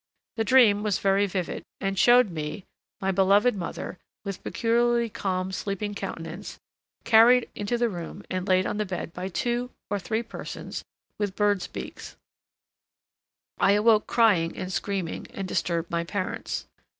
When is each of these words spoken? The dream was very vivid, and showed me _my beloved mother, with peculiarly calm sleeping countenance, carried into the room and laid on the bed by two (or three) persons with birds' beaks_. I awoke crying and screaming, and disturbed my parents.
The 0.35 0.43
dream 0.43 0.81
was 0.81 0.97
very 0.97 1.27
vivid, 1.27 1.61
and 1.79 1.95
showed 1.95 2.31
me 2.31 2.65
_my 3.03 3.13
beloved 3.13 3.55
mother, 3.55 3.99
with 4.25 4.41
peculiarly 4.43 5.09
calm 5.09 5.51
sleeping 5.51 5.93
countenance, 5.93 6.57
carried 7.03 7.47
into 7.53 7.77
the 7.77 7.87
room 7.87 8.23
and 8.27 8.47
laid 8.47 8.65
on 8.65 8.77
the 8.77 8.85
bed 8.87 9.13
by 9.13 9.27
two 9.29 9.69
(or 9.91 9.99
three) 9.99 10.23
persons 10.23 10.83
with 11.19 11.35
birds' 11.35 11.67
beaks_. 11.67 12.15
I 13.59 13.73
awoke 13.73 14.07
crying 14.07 14.57
and 14.57 14.73
screaming, 14.73 15.27
and 15.35 15.47
disturbed 15.47 15.91
my 15.91 16.03
parents. 16.03 16.67